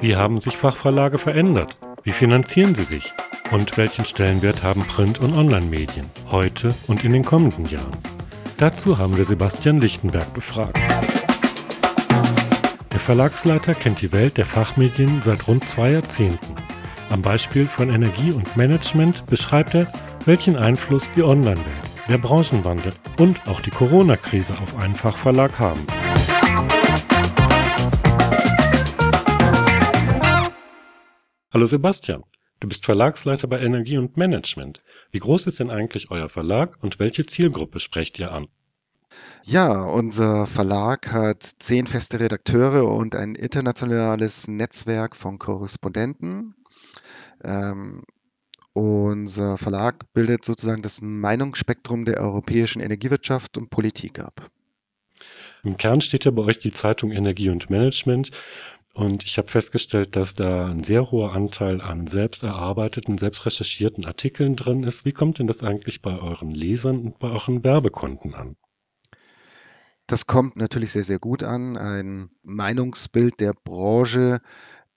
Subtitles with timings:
[0.00, 1.76] Wie haben sich Fachverlage verändert?
[2.04, 3.12] Wie finanzieren sie sich?
[3.50, 7.98] Und welchen Stellenwert haben Print- und Online-Medien heute und in den kommenden Jahren?
[8.56, 10.78] Dazu haben wir Sebastian Lichtenberg befragt.
[12.90, 16.54] Der Verlagsleiter kennt die Welt der Fachmedien seit rund zwei Jahrzehnten.
[17.10, 19.86] Am Beispiel von Energie und Management beschreibt er,
[20.24, 25.86] welchen Einfluss die Online-Welt, der Branchenwandel und auch die Corona-Krise auf einen Fachverlag haben.
[31.52, 32.22] Hallo Sebastian,
[32.60, 34.84] du bist Verlagsleiter bei Energie und Management.
[35.10, 38.46] Wie groß ist denn eigentlich euer Verlag und welche Zielgruppe sprecht ihr an?
[39.42, 46.54] Ja, unser Verlag hat zehn feste Redakteure und ein internationales Netzwerk von Korrespondenten.
[47.42, 48.04] Ähm,
[48.72, 54.52] unser Verlag bildet sozusagen das Meinungsspektrum der europäischen Energiewirtschaft und Politik ab.
[55.62, 58.30] Im Kern steht ja bei euch die Zeitung Energie und Management.
[58.94, 64.04] Und ich habe festgestellt, dass da ein sehr hoher Anteil an selbst erarbeiteten, selbst recherchierten
[64.04, 65.04] Artikeln drin ist.
[65.04, 68.56] Wie kommt denn das eigentlich bei euren Lesern und bei euren Werbekonten an?
[70.08, 71.76] Das kommt natürlich sehr, sehr gut an.
[71.76, 74.40] Ein Meinungsbild der Branche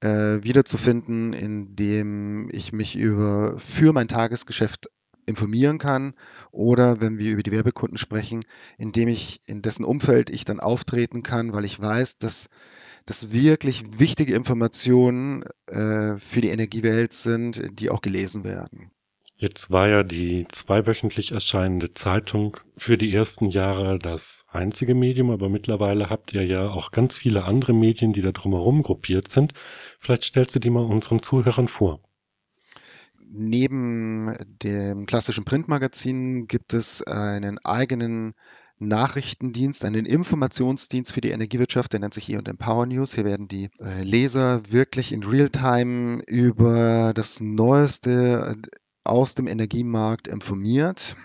[0.02, 4.90] äh, wiederzufinden, in dem ich mich über für mein Tagesgeschäft
[5.28, 6.16] informieren kann
[6.52, 8.42] oder wenn wir über die Werbekunden sprechen,
[8.80, 12.50] in dem ich in dessen Umfeld ich dann auftreten kann, weil ich weiß, dass
[13.06, 18.92] das wirklich wichtige Informationen äh, für die Energiewelt sind, die auch gelesen werden.
[19.36, 25.50] Jetzt war ja die zweiwöchentlich erscheinende Zeitung für die ersten Jahre das einzige Medium, aber
[25.50, 29.54] mittlerweile habt ihr ja auch ganz viele andere Medien, die da drumherum gruppiert sind.
[30.00, 32.00] Vielleicht stellst du die mal unseren Zuhörern vor.
[33.36, 38.36] Neben dem klassischen Printmagazin gibt es einen eigenen
[38.88, 43.16] Nachrichtendienst, einen Informationsdienst für die Energiewirtschaft, der nennt sich E&M Power News.
[43.16, 48.68] Hier werden die äh, Leser wirklich in Realtime über das Neueste äh,
[49.04, 51.16] aus dem Energiemarkt informiert,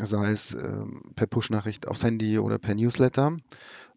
[0.00, 3.36] sei es ähm, per Push-Nachricht aufs Handy oder per Newsletter.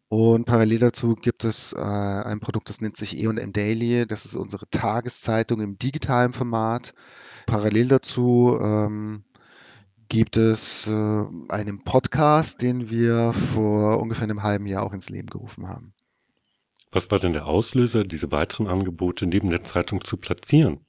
[0.09, 4.07] Und parallel dazu gibt es äh, ein Produkt, das nennt sich E&M Daily.
[4.07, 6.95] Das ist unsere Tageszeitung im digitalen Format.
[7.45, 9.23] Parallel dazu ähm,
[10.09, 15.29] gibt es äh, einen Podcast, den wir vor ungefähr einem halben Jahr auch ins Leben
[15.29, 15.93] gerufen haben.
[16.91, 20.81] Was war denn der Auslöser, diese weiteren Angebote neben der Zeitung zu platzieren?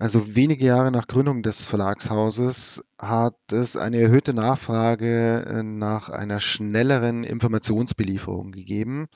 [0.00, 6.38] Also wenige Jahre nach Gründung des Verlagshauses hat es eine erhöhte Nachfrage äh, nach einer
[6.38, 9.08] schnelleren Informationsbelieferung gegeben.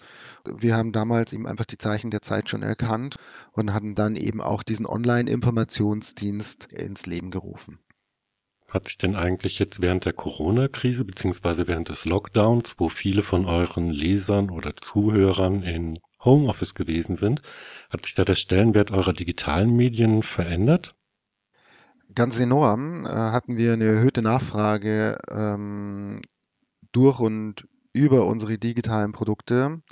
[0.45, 3.17] Wir haben damals eben einfach die Zeichen der Zeit schon erkannt
[3.53, 7.79] und hatten dann eben auch diesen Online-Informationsdienst ins Leben gerufen.
[8.73, 13.45] Hat sich denn eigentlich jetzt während der Corona-Krise beziehungsweise während des Lockdowns, wo viele von
[13.45, 17.43] euren Lesern oder Zuhörern in Homeoffice gewesen sind,
[17.91, 20.95] hat sich da der Stellenwert eurer digitalen Medien verändert?
[22.15, 23.05] Ganz enorm.
[23.05, 26.23] Äh, hatten wir eine erhöhte Nachfrage ähm,
[26.93, 29.83] durch und über unsere digitalen Produkte.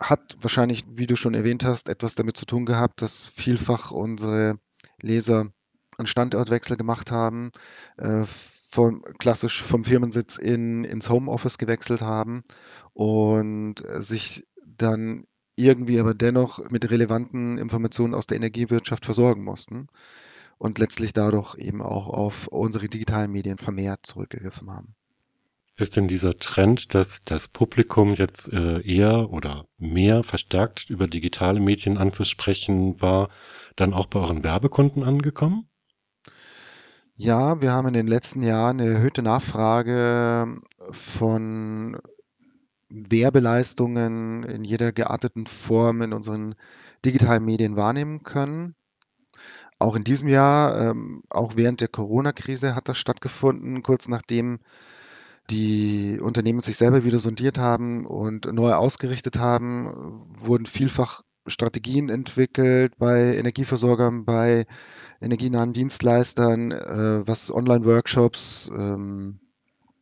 [0.00, 4.58] Hat wahrscheinlich, wie du schon erwähnt hast, etwas damit zu tun gehabt, dass vielfach unsere
[5.00, 5.50] Leser
[5.98, 7.50] einen Standortwechsel gemacht haben,
[7.96, 12.42] äh, vom, klassisch vom Firmensitz in, ins Homeoffice gewechselt haben
[12.92, 19.86] und sich dann irgendwie aber dennoch mit relevanten Informationen aus der Energiewirtschaft versorgen mussten
[20.58, 24.94] und letztlich dadurch eben auch auf unsere digitalen Medien vermehrt zurückgegriffen haben.
[25.76, 31.58] Ist denn dieser Trend, dass das Publikum jetzt äh, eher oder mehr verstärkt über digitale
[31.58, 33.28] Medien anzusprechen war,
[33.74, 35.68] dann auch bei euren Werbekunden angekommen?
[37.16, 40.60] Ja, wir haben in den letzten Jahren eine erhöhte Nachfrage
[40.90, 41.96] von
[42.88, 46.56] Werbeleistungen in jeder gearteten Form in unseren
[47.04, 48.74] digitalen Medien wahrnehmen können.
[49.78, 54.58] Auch in diesem Jahr, ähm, auch während der Corona-Krise hat das stattgefunden, kurz nachdem
[55.50, 62.96] die Unternehmen sich selber wieder sondiert haben und neu ausgerichtet haben, wurden vielfach Strategien entwickelt
[62.98, 64.66] bei Energieversorgern, bei
[65.20, 69.40] energienahen Dienstleistern, äh, was Online-Workshops, ähm,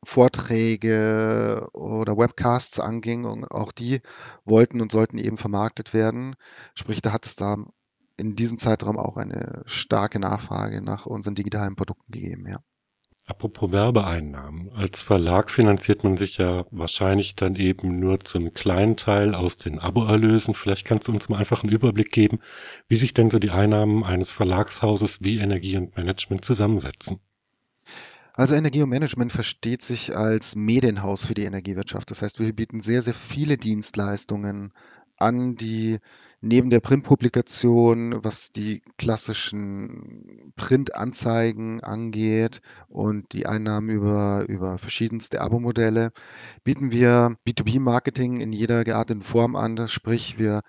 [0.05, 3.25] Vorträge oder Webcasts anging.
[3.25, 4.01] Und auch die
[4.45, 6.35] wollten und sollten eben vermarktet werden.
[6.75, 7.57] Sprich, da hat es da
[8.17, 12.59] in diesem Zeitraum auch eine starke Nachfrage nach unseren digitalen Produkten gegeben, ja.
[13.25, 14.73] Apropos Werbeeinnahmen.
[14.75, 19.57] Als Verlag finanziert man sich ja wahrscheinlich dann eben nur zu einem kleinen Teil aus
[19.57, 20.55] den Aboerlösen.
[20.55, 22.41] Vielleicht kannst du uns mal einfach einen Überblick geben,
[22.89, 27.21] wie sich denn so die Einnahmen eines Verlagshauses wie Energie und Management zusammensetzen.
[28.35, 32.11] Also Energie und Management versteht sich als Medienhaus für die Energiewirtschaft.
[32.11, 34.73] Das heißt, wir bieten sehr, sehr viele Dienstleistungen
[35.23, 35.99] an, die
[36.43, 46.11] neben der Printpublikation, was die klassischen Printanzeigen angeht und die Einnahmen über, über verschiedenste Abo-Modelle,
[46.65, 49.87] bieten wir B2B-Marketing in jeder gearteten Form an.
[49.89, 50.63] Sprich, wir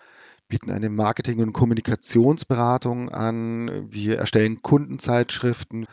[0.48, 3.88] bieten eine Marketing- und Kommunikationsberatung an.
[3.92, 5.88] Wir erstellen Kundenzeitschriften.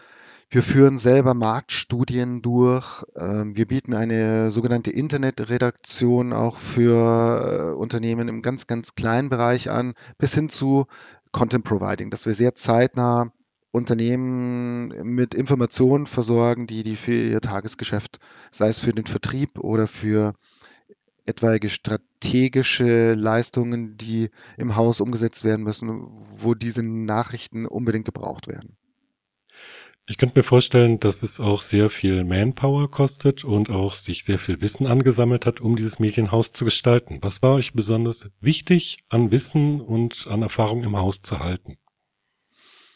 [0.53, 3.05] Wir führen selber Marktstudien durch.
[3.17, 9.71] Ähm, wir bieten eine sogenannte Internetredaktion auch für äh, Unternehmen im ganz, ganz kleinen Bereich
[9.71, 10.87] an, bis hin zu
[11.31, 13.33] Content Providing, dass wir sehr zeitnah
[13.71, 18.19] Unternehmen mit Informationen versorgen, die die für ihr Tagesgeschäft,
[18.51, 20.35] sei es für den Vertrieb oder für
[21.27, 26.09] etwaige strategische Leistungen, die im Haus umgesetzt werden müssen,
[26.41, 28.77] wo diese Nachrichten unbedingt gebraucht werden.
[30.11, 34.39] Ich könnte mir vorstellen, dass es auch sehr viel Manpower kostet und auch sich sehr
[34.39, 37.21] viel Wissen angesammelt hat, um dieses Medienhaus zu gestalten.
[37.23, 41.79] Was war euch besonders wichtig an Wissen und an Erfahrung im Haus zu halten?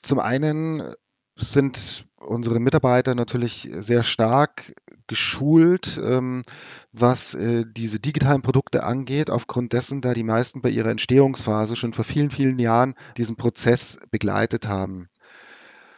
[0.03, 0.93] Zum einen
[1.37, 4.75] sind unsere Mitarbeiter natürlich sehr stark
[5.07, 6.43] geschult, ähm,
[6.91, 11.93] was äh, diese digitalen Produkte angeht, aufgrund dessen, da die meisten bei ihrer Entstehungsphase schon
[11.93, 15.09] vor vielen, vielen Jahren diesen Prozess begleitet haben.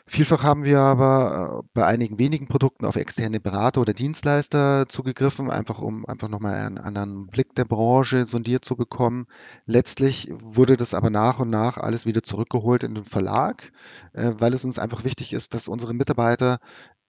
[0.08, 5.50] Vielfach haben wir aber äh, bei einigen wenigen Produkten auf externe Berater oder Dienstleister zugegriffen,
[5.50, 9.26] einfach um einfach nochmal einen anderen Blick der Branche sondiert zu bekommen.
[9.66, 13.72] Letztlich wurde das aber nach und nach alles wieder zurückgeholt in den Verlag,
[14.12, 16.58] äh, weil es uns einfach wichtig ist, dass unsere Mitarbeiter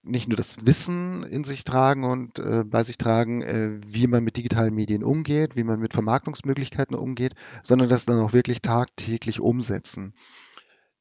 [0.02, 4.24] nicht nur das Wissen in sich tragen und äh, bei sich tragen, äh, wie man
[4.24, 9.40] mit digitalen Medien umgeht, wie man mit Vermarktungsmöglichkeiten umgeht, sondern das dann auch wirklich tagtäglich
[9.40, 10.14] umsetzen.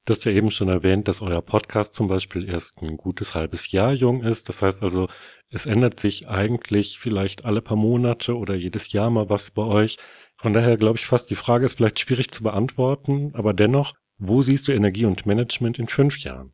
[0.08, 3.72] Du hast ja eben schon erwähnt, dass euer Podcast zum Beispiel erst ein gutes halbes
[3.72, 4.48] Jahr jung ist.
[4.48, 5.10] Das heißt also,
[5.50, 9.98] es ändert sich eigentlich vielleicht alle paar Monate oder jedes Jahr mal was bei euch.
[10.38, 14.42] Von daher glaube ich fast, die Frage ist vielleicht schwierig zu beantworten, aber dennoch, wo
[14.42, 16.54] siehst du Energie und Management in fünf Jahren?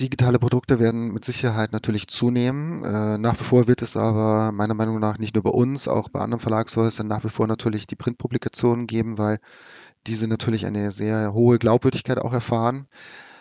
[0.00, 2.82] Digitale Produkte werden mit Sicherheit natürlich zunehmen.
[2.82, 6.08] Äh, nach wie vor wird es aber meiner Meinung nach nicht nur bei uns, auch
[6.08, 9.38] bei anderen Verlagshäusern nach wie vor natürlich die Printpublikationen geben, weil
[10.06, 12.86] diese natürlich eine sehr hohe Glaubwürdigkeit auch erfahren.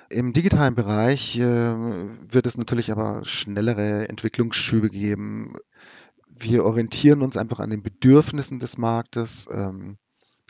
[0.09, 5.55] Im digitalen Bereich äh, wird es natürlich aber schnellere Entwicklungsschübe geben.
[6.27, 9.97] Wir orientieren uns einfach an den Bedürfnissen des Marktes, ähm,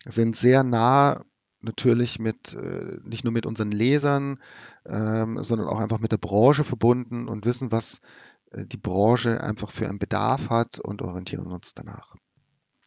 [0.05, 1.23] sind sehr nah
[1.61, 4.39] natürlich mit, äh, nicht nur mit unseren Lesern,
[4.85, 8.01] ähm, sondern auch einfach mit der Branche verbunden und wissen, was
[8.51, 12.15] äh, die Branche einfach für einen Bedarf hat und orientieren uns danach.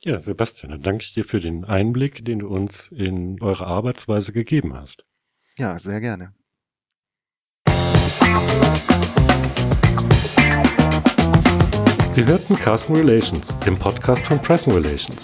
[0.05, 4.33] Ja, Sebastian, dann danke ich dir für den Einblick, den du uns in eure Arbeitsweise
[4.33, 5.05] gegeben hast.
[5.57, 6.35] Ja, sehr gerne.
[12.11, 15.23] Sie hörten Carson Relations, im Podcast von Pressing Relations.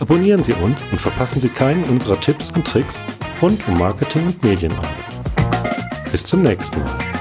[0.00, 3.00] Abonnieren Sie uns und verpassen Sie keinen unserer Tipps und Tricks
[3.44, 4.88] rund um Marketing und Medienarbeit.
[6.10, 7.13] Bis zum nächsten Mal.